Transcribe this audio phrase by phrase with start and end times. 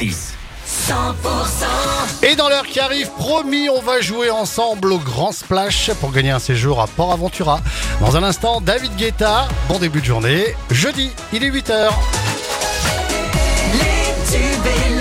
[0.00, 0.14] 100%
[2.22, 6.30] Et dans l'heure qui arrive, promis, on va jouer ensemble au Grand Splash pour gagner
[6.30, 7.60] un séjour à Port Aventura.
[8.00, 10.54] Dans un instant, David Guetta, bon début de journée.
[10.70, 11.88] Jeudi, il est 8h.
[13.72, 14.97] Les tubes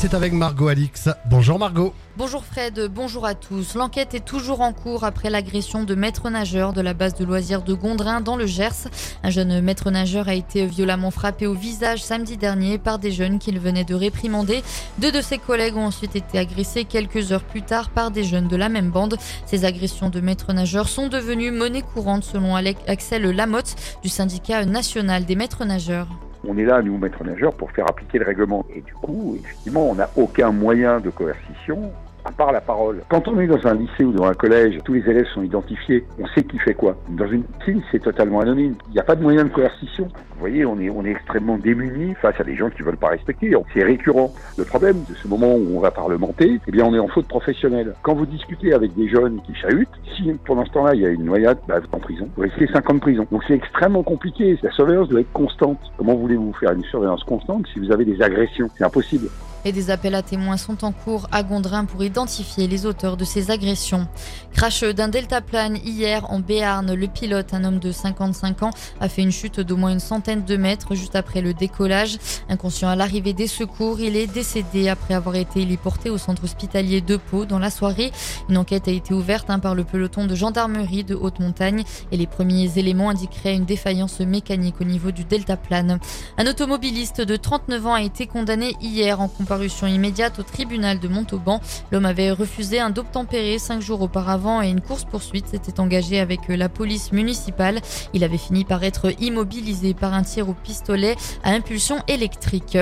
[0.00, 1.10] c'est avec Margot Alix.
[1.26, 1.92] Bonjour Margot.
[2.16, 3.74] Bonjour Fred, bonjour à tous.
[3.74, 7.60] L'enquête est toujours en cours après l'agression de maître nageur de la base de loisirs
[7.60, 8.88] de Gondrin dans le Gers.
[9.22, 13.38] Un jeune maître nageur a été violemment frappé au visage samedi dernier par des jeunes
[13.38, 14.62] qu'il venait de réprimander.
[14.96, 18.48] Deux de ses collègues ont ensuite été agressés quelques heures plus tard par des jeunes
[18.48, 19.18] de la même bande.
[19.44, 25.26] Ces agressions de maître nageurs sont devenues monnaie courante selon Axel Lamotte du syndicat national
[25.26, 26.08] des maîtres nageurs.
[26.48, 28.64] On est là, nous, maîtres nageurs, pour faire appliquer le règlement.
[28.74, 31.92] Et du coup, effectivement, on n'a aucun moyen de coercition
[32.24, 33.02] à part la parole.
[33.08, 36.04] Quand on est dans un lycée ou dans un collège, tous les élèves sont identifiés,
[36.18, 36.96] on sait qui fait quoi.
[37.08, 38.74] Dans une piscine, c'est totalement anonyme.
[38.88, 40.08] Il n'y a pas de moyen de coercition.
[40.40, 43.52] Vous voyez, on est, extrêmement démunis face à des gens qui veulent pas respecter.
[43.74, 44.32] C'est récurrent.
[44.56, 47.26] Le problème de ce moment où on va parlementer, eh bien, on est en faute
[47.26, 47.94] professionnelle.
[48.02, 51.10] Quand vous discutez avec des jeunes qui chahutent, si pendant ce temps-là, il y a
[51.10, 52.28] une noyade, bah, en prison.
[52.36, 53.26] Vous risquez 5 ans de prison.
[53.30, 54.58] Donc c'est extrêmement compliqué.
[54.62, 55.78] La surveillance doit être constante.
[55.98, 58.68] Comment voulez-vous faire une surveillance constante si vous avez des agressions?
[58.76, 59.28] C'est impossible.
[59.64, 63.24] Et des appels à témoins sont en cours à Gondrin pour identifier les auteurs de
[63.24, 64.06] ces agressions.
[64.52, 66.94] Crash d'un deltaplane hier en Béarn.
[66.94, 70.44] Le pilote, un homme de 55 ans, a fait une chute d'au moins une centaine
[70.44, 72.18] de mètres juste après le décollage.
[72.48, 77.00] Inconscient à l'arrivée des secours, il est décédé après avoir été héliporté au centre hospitalier
[77.00, 78.12] de Pau dans la soirée.
[78.48, 82.16] Une enquête a été ouverte hein, par le peloton de gendarmerie de haute montagne et
[82.16, 85.98] les premiers éléments indiqueraient une défaillance mécanique au niveau du deltaplane.
[86.38, 91.08] Un automobiliste de 39 ans a été condamné hier en comparution immédiate au tribunal de
[91.08, 91.60] Montauban.
[91.90, 96.68] L'homme avait refusé un d'obtempérer cinq jours auparavant et une course-poursuite s'était engagée avec la
[96.68, 97.80] police municipale.
[98.14, 102.78] Il avait fini par être immobilisé par un tir au pistolet à impulsion électrique.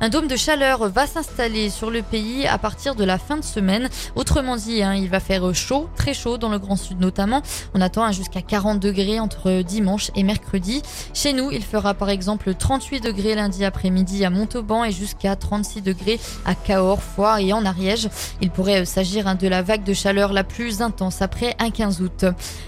[0.00, 3.44] Un dôme de chaleur va s'installer sur le pays à partir de la fin de
[3.44, 3.88] semaine.
[4.16, 7.42] Autrement dit, hein, il va faire chaud, très chaud dans le Grand Sud notamment.
[7.74, 10.82] On attend jusqu'à 40 degrés entre dimanche et mercredi.
[11.14, 15.82] Chez nous, il fera par exemple 38 degrés lundi après-midi à Montauban et jusqu'à 36
[15.82, 16.07] degrés
[16.44, 18.08] à Cahors, Foire et en Ariège.
[18.40, 22.24] Il pourrait s'agir de la vague de chaleur la plus intense après un 15 août.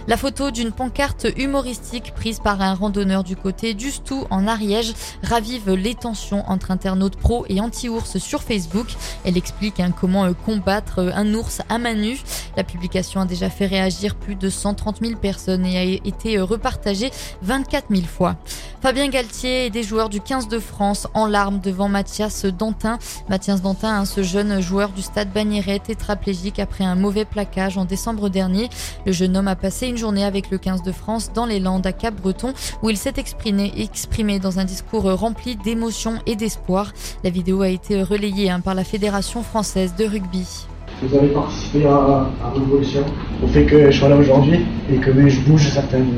[0.08, 4.92] La photo d'une pancarte humoristique prise par un randonneur du côté du Stou en Ariège
[5.22, 8.88] ravive les tensions entre internautes pro et anti-ours sur Facebook.
[9.24, 12.20] Elle explique hein, comment euh, combattre un ours à main nue.
[12.56, 17.10] La publication a déjà fait réagir plus de 130 000 personnes et a été repartagée
[17.42, 18.36] 24 000 fois.
[18.82, 22.98] Fabien Galtier et des joueurs du 15 de France en larmes devant Mathias Dantin.
[23.30, 27.84] Mathias Dantin, hein, ce jeune joueur du stade Bagnéret, tétraplégique après un mauvais plaquage en
[27.84, 28.68] décembre dernier.
[29.06, 31.86] Le jeune homme a passé une journée avec le 15 de France dans les Landes
[31.86, 36.92] à Cap-Breton où il s'est exprimé, dans un discours rempli d'émotion et d'espoir.
[37.22, 40.66] La vidéo a été relayée hein, par la Fédération française de rugby.
[41.00, 43.04] Vous avez participé à, à Révolution,
[43.44, 46.10] au fait que je sois là aujourd'hui et que je bouge certaines,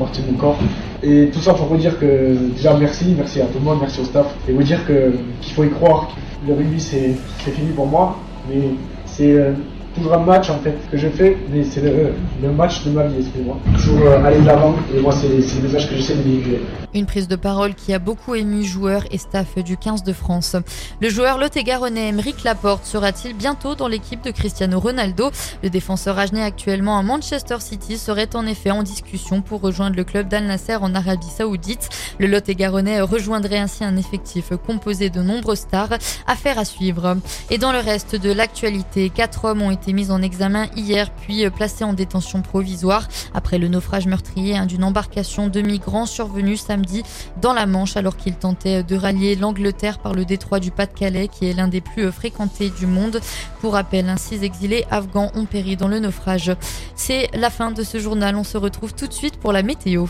[0.00, 0.58] parties de mon corps.
[1.04, 4.00] Et tout ça pour vous dire que déjà merci, merci à tout le monde, merci
[4.00, 6.10] au staff, et vous dire qu'il faut y croire.
[6.46, 7.12] Le rugby c'est
[7.50, 8.16] fini pour moi,
[8.48, 8.70] mais
[9.06, 9.52] c'est euh,
[9.94, 13.20] toujours un match en fait que je fais, mais c'est le, match de ma vie,
[13.20, 13.58] excusez-moi.
[13.74, 16.60] Toujours euh, aller de l'avant, et moi c'est le message que j'essaie de véhiculer.
[16.94, 20.56] Une prise de parole qui a beaucoup ému joueurs et staff du 15 de France.
[21.00, 25.30] Le joueur lot-et-garonnais Emeric Laporte sera-t-il bientôt dans l'équipe de Cristiano Ronaldo?
[25.62, 30.04] Le défenseur agenais actuellement à Manchester City serait en effet en discussion pour rejoindre le
[30.04, 31.88] club d'Al Nasser en Arabie Saoudite.
[32.18, 35.98] Le lot-et-garonnais rejoindrait ainsi un effectif composé de nombreux stars.
[36.26, 37.16] Affaire à suivre.
[37.50, 41.48] Et dans le reste de l'actualité, quatre hommes ont été mis en examen hier puis
[41.50, 47.02] placés en détention provisoire après le naufrage meurtrier hein, d'une embarcation de migrants survenue samedi
[47.40, 51.46] dans la Manche alors qu'il tentait de rallier l'Angleterre par le détroit du Pas-de-Calais qui
[51.46, 53.20] est l'un des plus fréquentés du monde.
[53.60, 56.52] Pour rappel, un six exilés afghans ont péri dans le naufrage.
[56.94, 58.36] C'est la fin de ce journal.
[58.36, 60.06] On se retrouve tout de suite pour la météo.